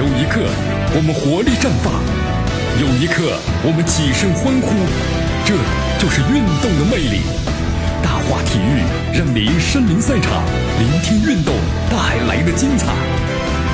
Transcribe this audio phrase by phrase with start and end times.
[0.00, 0.40] 有一刻，
[0.96, 1.92] 我们活力绽放；
[2.80, 4.72] 有一刻，我们起身欢呼。
[5.44, 5.52] 这
[6.00, 7.20] 就是运动的魅力。
[8.02, 8.80] 大话体育
[9.12, 10.42] 让您身临赛场，
[10.78, 11.54] 聆听运动
[11.90, 12.86] 带来的精彩。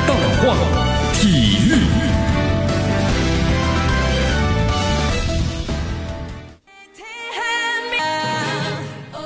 [0.09, 0.57] 大话
[1.15, 1.79] 体育。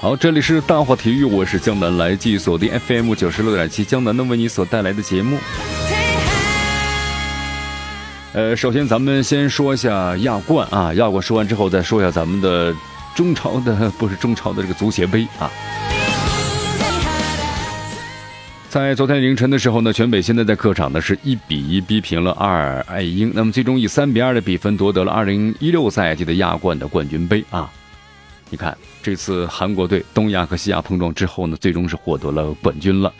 [0.03, 5.39] 好，这里是大话体育，我是江南，来继续锁定 FM 九十六点七，江南的为你所带来的节目。
[8.33, 12.73] 呃，首先咱们先说一下亚冠啊，亚冠说完之后再说一下咱们的
[13.13, 15.51] 中超的，不是中超的这个足协杯啊。
[18.69, 27.69] 在昨天凌晨的时候呢，全北现在在客场呢是一比一逼平了阿尔爱英，那么最终以三比二的比分夺得了二零一六赛季的亚冠的冠军杯啊。
[28.49, 33.13] 你看这次韩国队东亚和西亚碰撞之后呢，最终是获得了冠军了。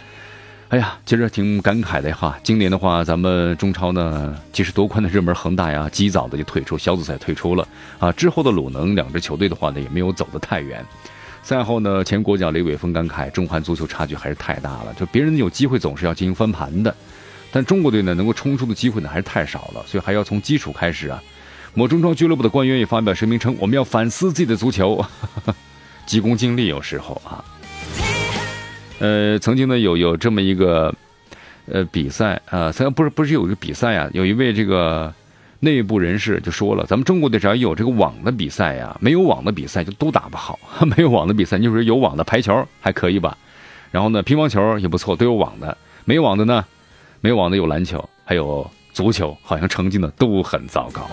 [0.71, 2.39] 哎呀，其实挺感慨的哈。
[2.45, 7.67] 今年的话，咱们中超呢，其实夺冠的热门恒大呀，及早的就退出小组赛退出了
[7.99, 8.13] 啊。
[8.13, 10.85] 之后的鲁能两支球队的话呢，也没有走得太远。
[11.43, 14.95] 赛后呢，前国脚李伟峰感慨，中韩足球差距还是太大了。
[14.95, 16.95] 就别人有机会总是要进行翻盘的，
[17.51, 21.21] 但中国队呢，能够冲出的机会呢还是太少了，所以还要从基础开始啊。
[21.75, 25.05] 某中超俱乐部的官员也发表声明称，我们要反思自己的足球，
[26.07, 27.45] 急功近利有时候啊。
[29.01, 30.95] 呃，曾经呢有有这么一个，
[31.67, 35.13] 呃比赛啊，虽然不是不是有一个比赛啊，有一位这个
[35.59, 40.59] 内部人士就说了，咱们中国队只要有这个网的比赛呀，没有网的比赛就都打不好。
[40.97, 43.37] 没有网的比赛，你说有网的排球还可以吧？
[43.91, 45.77] 然后呢，乒乓球也不错，都有网的。
[46.05, 46.65] 没网的呢，
[47.21, 51.09] 没网的有篮球，还有足球，好像成绩呢都很糟糕。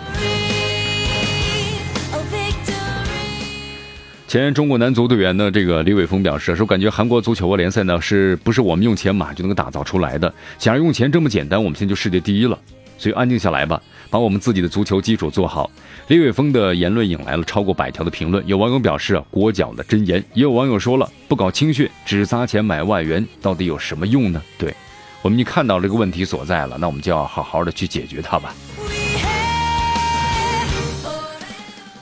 [4.27, 10.31] 前中国男足队员呢，这个李伟峰表示说，感觉韩国足球联赛呢，是不是我们用钱买就能够打造出来的？
[10.59, 12.59] 想要用钱这么简单，我们现在就世界第一了。
[12.97, 15.71] 所以安静下来吧，把我们自己的足球基础做好。
[16.09, 24.41] 李伟峰的言论引来了超过百条的评论，有网友表示啊国脚的真言，也有网友说了，不搞青训，只砸钱买外援，到底有什么用呢？
[24.57, 24.73] 对，
[25.21, 28.53] 我们已经看到这个问题所在了，那我们就要好好的去解决它吧。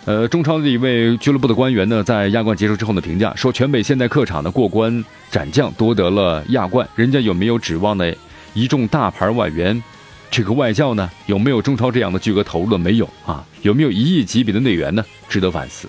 [0.05, 8.15] 呃，中超的一位俱乐部的官员呢，在亚冠结束之后的评价说，全北现代客场的过关斩将夺得了亚冠，人家有没有指望的
[8.53, 9.81] 一众大牌外援？
[10.29, 12.77] 这个外教呢，有没有中超这样的巨额投入的？
[12.77, 13.43] 没有啊？
[13.63, 15.03] 有没有一亿级别的内援呢？
[15.27, 15.87] 值得反思。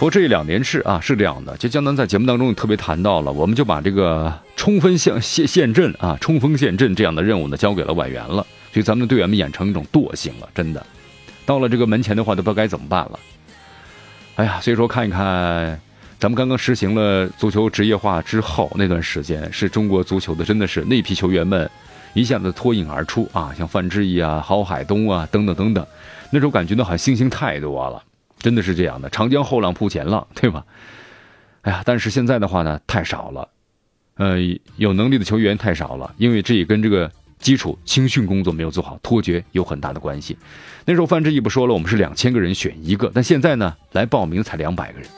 [0.00, 10.84] 不过这两年是啊，是这样的，就江南在节目当中也特别谈到了，我们就把这个冲锋陷陷陷阵啊，冲锋陷阵这样的任务呢，交给了外援了，所以咱们的队员们养成一种惰性了，真的。
[11.48, 13.18] 到了这个门前的话，都不知道该怎么办了。
[14.36, 15.80] 哎呀，所以说看一看，
[16.18, 21.68] 咱们刚刚实行了足球职业化之后那段时间，是中国足球的真的是那批球员们
[22.12, 25.86] 一下子脱颖而出啊，像范志毅啊、郝海东啊等等等等，
[26.30, 28.02] 那种感觉呢，好像星星太多了，
[28.38, 29.08] 真的是这样的。
[29.08, 30.62] 长江后浪铺前浪，对吧？
[31.64, 33.48] 哎呀，但是现在的话呢，太少了，
[34.16, 34.36] 呃，
[34.76, 37.10] 有能力的球员太少了，因为这也跟这个。
[37.38, 40.36] 基础青训工作没有做好，脱节有很大的关系。
[40.84, 45.08] 那时候范志毅不说了，我们是两千个人选一个，但现在呢，来报名才两百个人。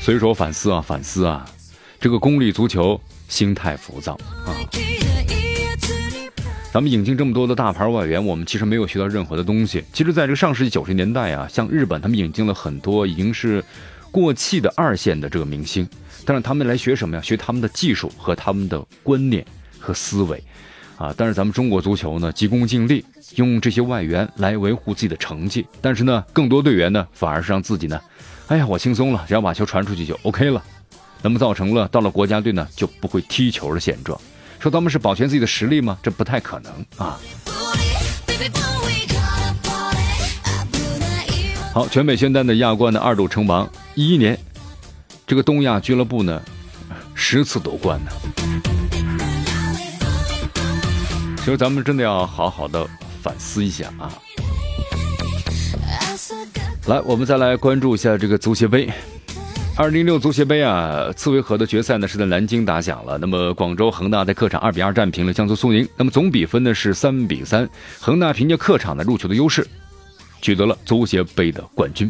[0.00, 1.44] 所以说反思啊，反思啊，
[1.98, 4.54] 这个功利足球心态浮躁啊。
[6.72, 9.82] 咱们引进这么多的大牌外援，我们其实没有学到任何的东西。
[9.94, 13.64] 其实，在这个上世纪九十年代啊，像日本，他们引进了很多已经是
[14.10, 15.88] 过气的二线的这个明星。
[16.26, 17.22] 但是他们来学什么呀？
[17.22, 19.46] 学他们的技术和他们的观念
[19.78, 20.42] 和思维，
[20.96, 21.14] 啊！
[21.16, 23.04] 但是咱们中国足球呢，急功近利，
[23.36, 25.64] 用这些外援来维护自己的成绩。
[25.80, 28.00] 但是呢，更多队员呢，反而是让自己呢，
[28.48, 30.60] 哎呀，我轻松了，只要把球传出去就 OK 了。
[31.22, 34.20] 那么造成了到了国家队呢，就不会踢球的现状。
[34.58, 35.96] 说他们是保全自己的实力吗？
[36.02, 37.20] 这不太可能啊。
[41.72, 44.36] 好，全美宣丹的亚冠的二度称王，一一年。
[45.26, 46.40] 这个东亚俱乐部呢，
[47.12, 48.12] 十次夺冠呢，
[51.38, 52.86] 所以咱们真的要好好的
[53.20, 54.06] 反思一下啊！
[56.86, 58.88] 来，我们再来关注一下这个足协杯，
[59.76, 63.18] 二零六足协杯啊，次回合的决赛呢是在南京打响了。
[63.18, 67.68] 那么广州恒大在客场二比二战平了江苏苏宁，那么总比分呢是三比三，
[67.98, 69.66] 恒大凭借客场的入球的优势，
[70.40, 72.08] 取得了足协杯的冠军。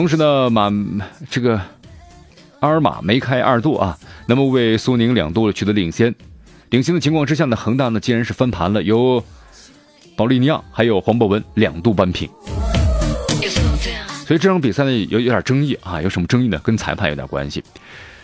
[0.00, 0.72] 同时呢，马
[1.28, 1.60] 这个
[2.60, 6.14] 阿尔马梅开二度啊，那么为苏宁两度取得领先。
[6.70, 9.22] 领先的情况之下呢，恒大呢竟然是翻盘了，由
[10.16, 12.26] 保利尼奥还有黄博文两度扳平。
[14.24, 16.58] 所以这场比赛呢有有点争议啊，有什么争议呢？
[16.64, 17.62] 跟裁判有点关系。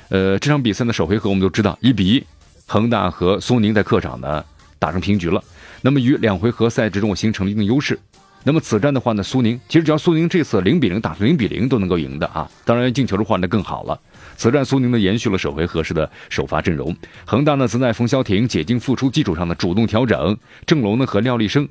[0.08, 2.25] 呃，这场比赛的首回合我们都知道一比一，
[2.64, 4.43] 恒大和苏宁在客场呢
[4.78, 5.44] 打成平局了。
[5.82, 7.99] 那么于两回合赛制中形成了一定优势。
[8.46, 12.48] 那么此战的话呢，苏宁其实只要苏宁这次零比零打成零比零都能够赢的啊。
[12.64, 14.00] 当然进球的话呢更好了。
[14.37, 21.69] 此战苏宁呢延续了首回合时的首发阵容，恒大呢则在冯潇霆解禁复出基础上呢主动调整，郑龙呢和廖立生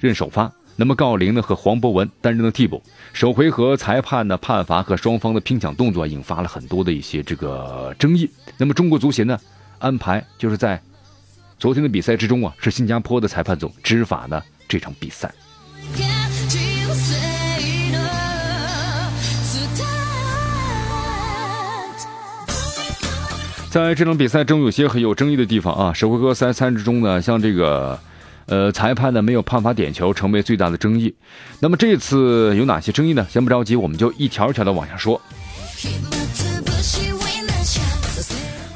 [0.00, 0.50] 任首发。
[0.74, 2.82] 那么郜林呢和黄博文担任了替补。
[3.12, 8.28] 首回合裁判的判罚和双方的拼抢动作引发了很多的一些这个争议。
[8.58, 9.38] 那么中国足协呢
[9.78, 10.82] 安排就是在
[11.56, 15.32] 昨天的比赛之中啊，是新加坡的裁判组执法呢这场比赛。
[23.70, 27.98] 在这场比赛中有些很有争议的地方啊，首回合三三之中呢，像这个。
[28.48, 31.12] 呃，裁判呢没有判罚点球，成为最大的争议。
[31.58, 33.26] 那么这次有哪些争议呢？
[33.28, 35.20] 先不着急，我们就一条一条的往下说。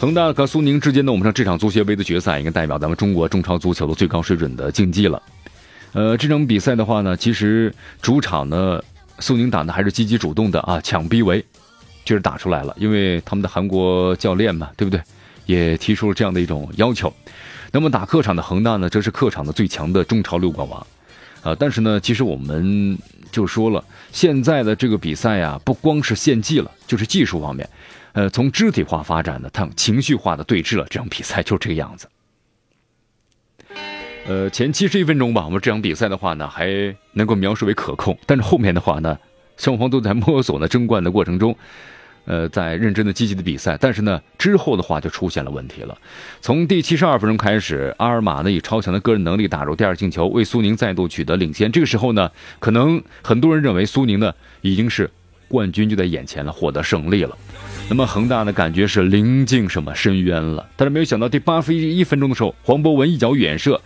[0.00, 5.22] 恒大和苏宁之间呢，我们说这场足协杯的决赛应该代表咱们中国中超足球的最高水准的竞技了。
[5.92, 7.72] 呃，这场比赛的话呢，其实
[8.02, 8.82] 主场呢，
[9.20, 11.44] 苏宁打的还是积极主动的啊，抢逼围，
[12.10, 15.00] 就是打出来了，因为他们的韩国教练嘛，对不对？
[15.46, 17.12] 也提出了这样的一种要求。
[17.70, 20.84] 那么打客场的恒大呢，这是客场的最强的中超六冠王，
[21.44, 22.98] 啊，但是呢，其实我们
[23.30, 27.68] 就说了，现在的这个比赛呀，不光是献技了，就是技术方面，
[28.10, 32.08] 呃，从肢体化发展的，它情绪化的对峙了，这场比赛就这个样子。
[34.26, 39.16] 呃，前七十一分钟吧，我们这场比赛的话呢，还能够描述为可控，但是后面的话呢，
[39.56, 41.56] 双方都在摸索呢争冠的过程中。
[42.24, 45.96] 呃，在认真的、积极的比赛，但是呢，之后的话就出现了问题了。
[46.40, 51.72] 从第七十二分钟开始，阿尔马呢以超强的个人能力打入第二进球，为苏宁再度取得领先。
[51.72, 55.10] 这个时候呢，可能很多人认为苏宁呢已经是
[55.48, 57.36] 冠军就在眼前了，获得胜利了。
[57.88, 60.68] 那么恒大呢，感觉是临近什么深渊了。
[60.76, 63.80] 但是没有想到第八分一分钟的时候，黄博文一脚远射，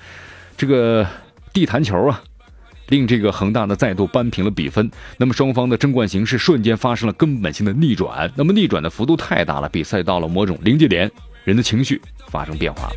[0.58, 1.06] 这个
[1.52, 2.22] 地弹球啊。
[2.88, 11.10] 令这个恒大呢再度扳平了比分，那么双方的争冠形势瞬间发生了根本性的逆转，那么逆转的幅度太大了，比赛到了某种临界点，
[11.44, 12.94] 人的情绪发生变化了。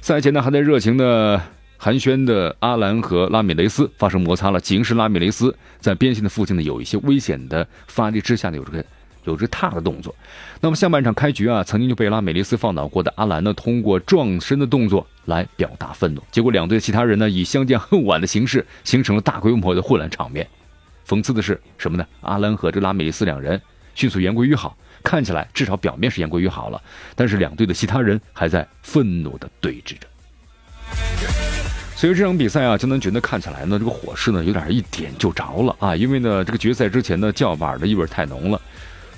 [0.00, 1.40] 赛前呢还在热情的
[1.76, 8.84] 寒暄的阿兰和拉米雷斯发生摩擦了，仅是拉米雷斯在边线的附近呢有一些危险的发力之下呢有这个。
[9.26, 10.14] 有着踏的动作，
[10.60, 20.46] 那么下半场开局啊，曾经就被拉美利斯放倒过的阿兰呢，通过撞身的动作来表达愤怒，结果两队其他人呢以相见恨晚的形式形成了大规模的混乱场面。
[21.06, 22.06] 讽刺的是什么呢？
[22.22, 23.60] 阿兰和这拉美利斯两人
[23.94, 26.80] 迅速言归于好，看起来至少表面是言归于好了，
[27.14, 30.06] 但是两队的其他人还在愤怒的对峙着。
[31.94, 38.60] 所以这场比赛啊，江南觉得看起来呢，这个火势呢有点一点就着了啊，因为呢这个决赛之前呢叫板的意味太浓了。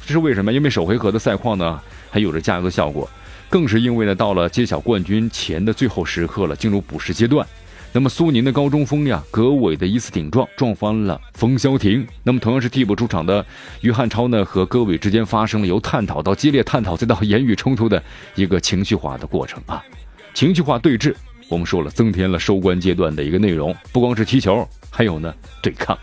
[0.08, 0.50] 这是为什么？
[0.50, 1.78] 因为首回合的赛况呢，
[2.08, 3.06] 还有着加油的效果，
[3.50, 7.46] 更是因为呢，到了揭晓冠军前的最后时刻了，进入补时阶段。
[7.92, 12.06] 那么苏宁的高中锋呀，葛伟的一次顶撞，撞翻了冯潇霆。
[12.22, 13.44] 那么同样是替补出场的
[13.82, 18.02] 于汉超呢，和葛伟之间发生了由探讨到激烈探讨，再到言语冲突的
[18.34, 19.84] 一个情绪化的过程啊。
[20.32, 21.14] 情绪化对峙，
[21.50, 25.98] 我们说了，增添了收官阶段的一个内容，不光是踢球，还有呢对抗。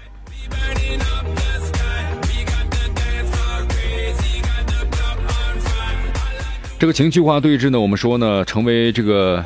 [6.78, 9.44] 这个情绪化对峙呢，我们说呢，成为这个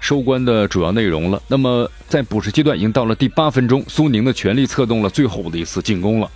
[0.00, 1.40] 收官的主要内容了。
[1.48, 6.30] 那么在补时阶段，已经到了第八分钟，苏宁的全力策动了最后的一次进攻了。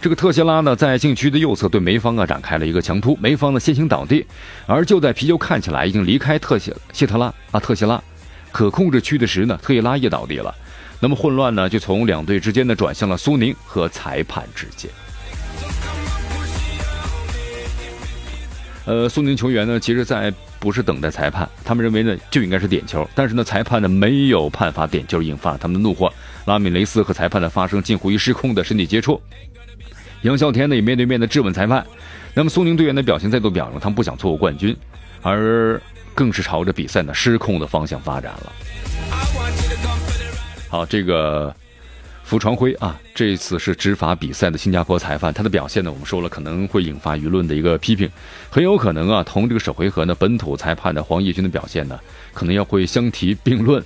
[0.00, 4.26] 这个特谢拉呢，在禁区的右侧对梅方啊展开了一个强突，梅方呢先行倒地。
[4.66, 8.02] 而就在皮球看起来已经离开特谢谢特拉啊特谢拉
[8.50, 10.52] 可控制区的时呢，特谢拉也倒地了。
[10.98, 14.90] 那么混乱呢，就从两队之间呢转向了苏宁和裁判之间。
[18.90, 26.12] 呃，苏宁球员呢，其实在不是等待裁判，他们认为呢就应该是点球，但是呢裁判呢没有判罚点球，引发了他们的怒火。
[26.46, 29.22] 拉米雷斯和裁判呢发生近乎于失控的身体接触，
[30.22, 31.86] 杨啸天呢也面对面的质问裁判。
[32.34, 34.76] 那么苏宁队员的表情再度表明，他们不想错过冠军，
[35.22, 35.80] 而
[36.12, 38.52] 更是朝着比赛呢失控的方向发展了。
[40.68, 41.54] 好，这个。
[42.30, 48.08] 傅传辉啊，这次是执法比赛的新加坡裁判，他的表现呢，我们说了可能会引发舆论的一个批评，
[48.48, 51.98] 很有可能啊，同这个首回合呢本土裁判的黄义军的表现呢，
[52.32, 53.82] 可能要会相提并论。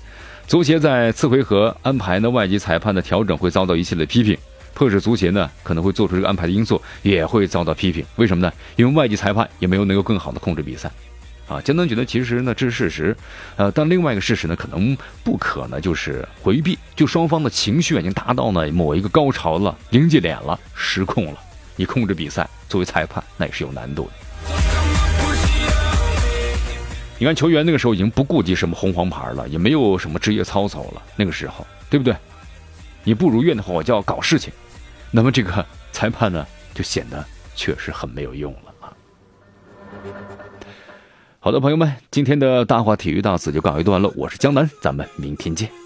[0.46, 4.36] 足协在次回合安排呢外籍裁判的调整会遭到一系列批评，
[4.74, 8.04] 迫使足协呢可能会做出这个安排的因素也会遭到批评。
[8.16, 8.52] 为什么呢？
[8.76, 10.90] 因为外籍裁判也没有能够更好的控制比赛，
[11.48, 11.60] 啊。
[11.60, 13.16] 江南觉得其实呢这是事实，
[13.56, 21.38] 呃，但另外一个事实呢可能不可呢就是回避，就双方的情绪已经达到呢某一个高潮了，临界点了，失控了，
[21.76, 24.10] 你控制比赛，作为裁判那也是有难度的。
[27.16, 32.14] 你看球员那个时候已经不顾及什么红黄牌了，也没有什么职业操守了，那个时候对不对？
[33.04, 34.52] 你不如愿的话，我就要搞事情，
[35.10, 37.24] 那么这个 裁判呢就显得
[37.54, 38.63] 确实很没有用了。
[41.44, 45.83] 好的，朋友们，今天的大话体育到此就告一段落，我是江南，咱们明天见。